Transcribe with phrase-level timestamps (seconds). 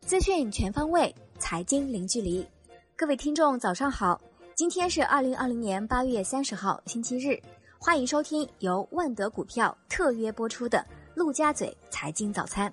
[0.00, 2.46] 资讯全方位，财经零距离。
[2.94, 4.20] 各位听众，早上好！
[4.54, 7.38] 今天是二零二零年八月三十号，星期日。
[7.78, 10.78] 欢迎收听由万德股票特约播出的
[11.14, 12.72] 《陆家嘴财经早餐》。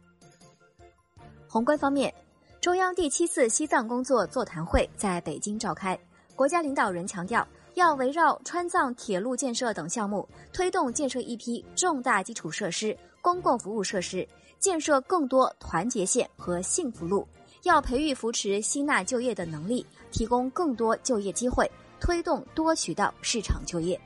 [1.47, 2.13] 宏观方面，
[2.61, 5.99] 中央第七次西藏工作座谈会在北京召开，
[6.35, 7.45] 国家领导人强调，
[7.75, 14.27] 要围绕川藏铁路建设等项目，推动建设一批重大基础设施、公共服务设施。
[14.59, 17.27] 建设更多团结线和幸福路，
[17.63, 23.99] 要培育扶持吸纳就业的能力，提供更多就业机会，推动多渠道市场就业。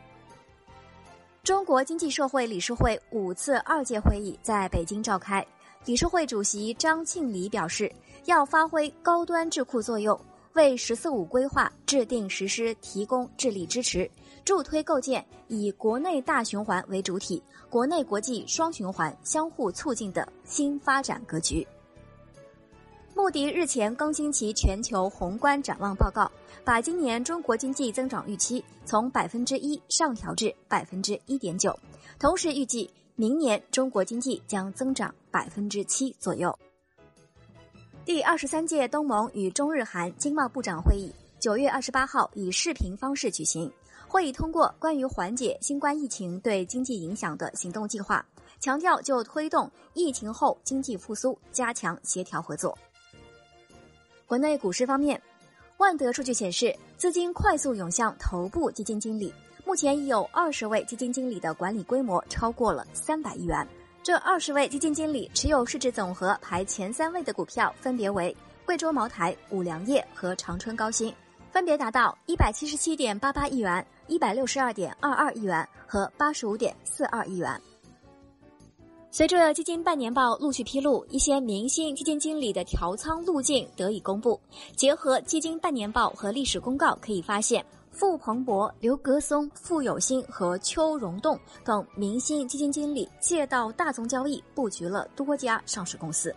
[1.43, 5.45] 中国经济社会理事会五次二届会议在北京召开，
[5.85, 7.91] 理事会主席张庆礼表示，
[8.25, 10.19] 要发挥高端智库作用，
[10.57, 14.09] 为“十四五”规划制定实施提供智力支持。
[14.43, 21.67] 助推构建以国内大循环为主体、国内国际双循环相互促进的新发展格局。
[23.13, 26.31] 穆迪日前更新其全球宏观展望报告，
[26.63, 31.77] 把今年中国经济增长预期从百分之一上调至百分之一点九，
[32.17, 36.57] 同时预计明年中国经济将增长百分之七左右。
[38.07, 43.69] 第二十三届东盟与中日韩经贸部长会议九月二十八号以视频方式举行。
[44.07, 48.25] 会议通过关于缓解新冠疫情对经济影响的行动计划，
[48.61, 52.77] 强调就推动疫情后经济复苏加强协调合作。
[54.25, 55.21] 国内股市方面，
[55.75, 59.33] 万德数据显示，资金快速涌向头部基金经理，
[59.65, 63.67] 目前已有二十位基金经理的管理规模超过了三百亿元。
[64.07, 68.33] 这二十位基金经理持有市值总和排前三位的股票分别为
[68.65, 71.13] 贵州茅台、五粮液和长春高新。
[71.51, 77.61] 分别达到一百七十七点八八亿元、一百六十二点二二亿元和八十五点四二亿元。
[79.11, 84.39] 随着基金半年报陆续披露，一些明星基金经理的调仓路径得以公布。
[84.77, 87.65] 结合基金半年报和历史公告，可以发现，
[87.97, 96.31] 傅鹏博、刘格松、傅有兴和邱荣栋等明星基金经理借道大宗交易布局了多家上市公司。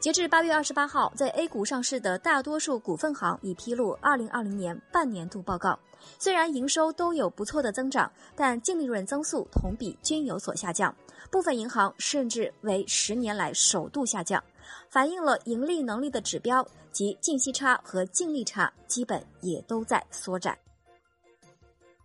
[0.00, 5.78] 截至八月二十八号，在 A 股上市的大多数股份行已披露二零二零年半年度报告。
[6.18, 10.92] 虽然营收都有不错的增长，但净利润增速同比均有所下降，
[11.30, 14.42] 部分银行甚至为十年来首度下降，
[14.88, 20.58] 反映了盈利能力的指标及净息差和净利差基本也都在缩窄。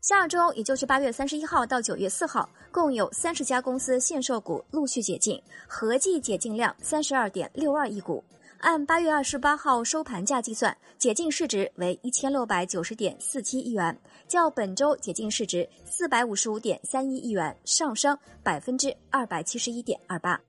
[0.02, 8.24] 下周，也就是八月三十一号到九月四号，共有三十家公司限售股陆续解禁，合计解禁量三十二点六二亿股。
[8.60, 20.40] 按八月二十八号收盘价计算，解禁市值为一千六百九十点四七亿元，较本周解禁市值四百五十五点三一亿元上升百分之二百七十一点二八。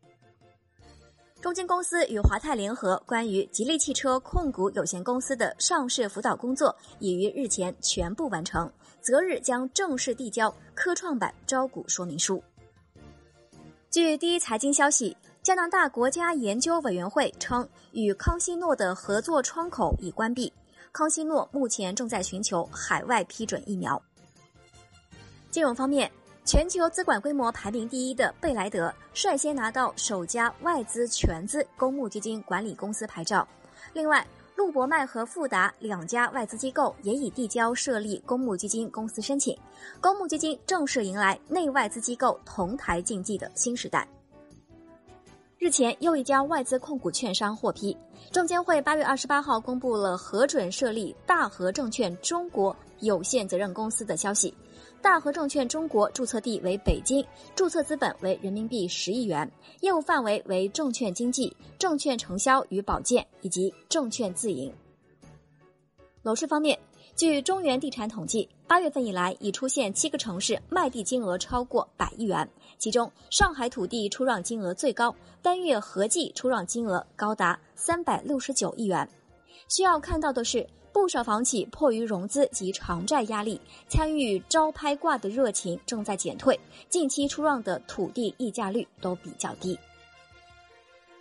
[1.46, 8.68] 中金公司与华泰联合关于吉利汽车控股有限公司的上市辅导工作已于日前全部完成。
[9.00, 12.42] 择日将正式递交科创板招股说明书。
[13.92, 20.52] 据第一财经消息，加拿大国家研究委员会称，与康希诺的合作窗口已关闭。
[20.90, 24.02] 康希诺目前正在寻求海外批准疫苗。
[25.48, 26.10] 金融方面，
[26.46, 33.46] 全球资管规模排名第一的贝莱德率先拿到首家外资全资公募基金管理公司牌照。
[33.92, 34.24] 另外，
[34.54, 39.58] 陆博迈和富达两家外资机构也已递交设立公募基金公司申请，
[40.00, 44.06] 公募基金正式迎来内外资机构同台竞技的新时代。
[45.58, 47.96] 日前，又一家外资控股券商获批，
[48.30, 54.54] 证监会八月二十八号公布了核准设立大和证券中国有限责任公司的消息。
[55.06, 57.24] 大和证券中国注册地为北京，
[57.54, 59.48] 注册资本为人民币十亿元，
[59.80, 64.74] 业务范围为证券经纪、证券承销与保荐以及证券自营。
[66.24, 66.76] 楼市方面，
[67.14, 79.08] 据中原地产统计，八月份以来已出现七个城市卖地金额超过百亿元，其中上海土地出让金额最高，单月合计出让金额高达三百六十九亿元。
[79.68, 80.66] 需要看到的是。
[80.96, 86.58] 不少房企迫于融资及偿债压力，参与招拍挂的热情正在减退，
[86.88, 89.78] 近期出让的土地溢价率都比较低。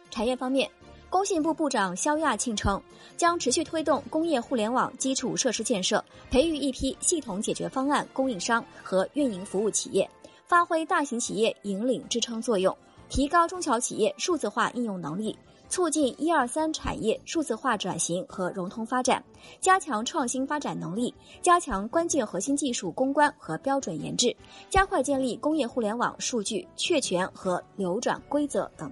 [0.09, 0.67] 产业方面，
[1.09, 2.81] 工信部部长肖亚庆称，
[3.17, 10.09] 将持续推动工业互联网基础设施建设，培育一批系统解决方案供应商和运营服务企业，
[10.47, 12.75] 发挥大型企业引领支撑作用，
[13.09, 15.37] 提高中小企业数字化应用能力。
[15.67, 19.21] 促进一二三产业数字化转型和融通发展，
[19.59, 21.11] 加强创新发展能力，
[21.41, 24.33] 加强关键核心技术攻关和标准研制，
[24.69, 28.91] 加快建立工业互联网数据确权和流转规则等。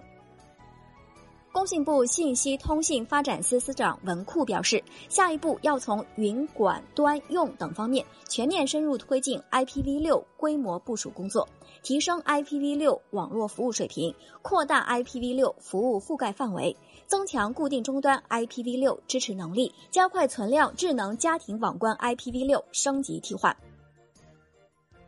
[1.52, 11.48] 工信部信息通信发展司司长文库表示，下一步要从云管端用等方面全面深入推进 IPv6 规模部署工作，
[11.84, 16.76] 提升 IPv6 网络服务水平，扩大 IPv6 服务覆盖范围，
[17.06, 23.56] 增强固定终端 IPv6 支持能力，加快存量智能家庭网关 IPv6 升级替换。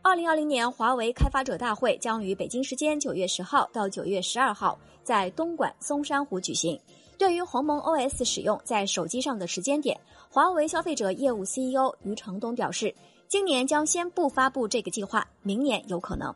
[0.02, 6.78] 二零二零年华为开发者大会将于北京时间九月十号到九月十二号在东莞松山湖举行。
[7.18, 9.98] 对于鸿蒙 OS 使用在手机上的时间点，
[10.30, 12.94] 华为消费者业务 CEO 余承东表示，
[13.26, 16.32] 今年将先不发布这个计划，明年有可能。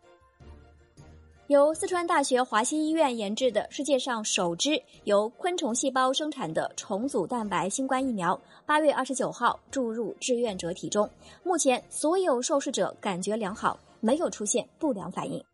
[1.50, 11.11] 由四川大学华西医院研制的世界上首支由昆虫细胞生产的重组蛋白新冠疫苗，八月二十九号注入志愿者体中。
[11.43, 15.44] 目前所有受试者感觉良好，没有出现不良反应。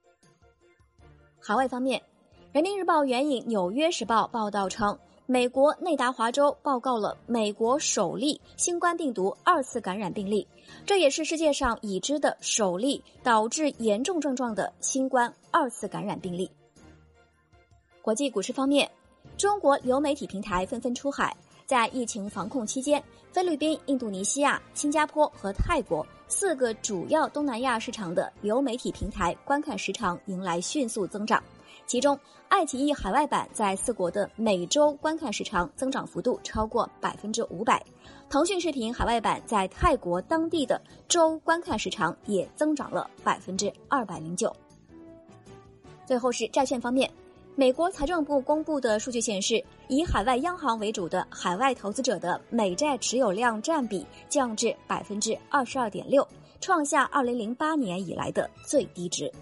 [1.41, 1.99] 海外方面，
[2.53, 4.99] 《人民日报》援引《纽约时报》报道称。
[5.29, 10.47] 美国内达华州报告了美国首例新冠病毒二次感染病例，
[10.87, 16.49] 这也是世界上已知的首例导致严重症状的新冠二次感染病例。
[18.03, 18.89] 国际股市方面，
[19.37, 21.37] 中国流媒体平台纷纷出海，
[21.67, 23.03] 在疫情防控期间，
[23.33, 31.43] 菲律宾、印度尼西亚、新加坡和泰国四个主要东南亚市场的流媒体平台观看时长迎来迅速增长。
[31.87, 32.19] 其中，
[32.49, 37.81] 爱奇艺海外版在四国的每周观看时长增长幅度超过百分之五百，
[38.29, 44.53] 腾讯视频海外版在泰国当地的周观看时长也增长了百分之二百零九。
[46.05, 47.09] 最后是债券方面，
[47.55, 56.27] 美国财政部公布的数据显示，以海外央行为主的海外投资者的美债持有量占比降至百分之二十二点六，
[56.61, 59.33] 创下二零零八年以来的最低值。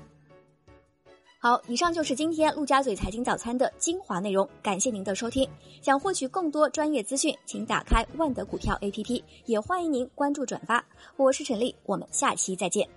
[1.44, 5.46] 好，以上就是今天陆家嘴财经早餐的精华内容，感谢您的收听。
[5.82, 10.82] 想获取更多专业资讯，请打开万德股票 APP，也欢迎您关注转发。
[11.18, 12.88] 我是陈丽，我们下期再见。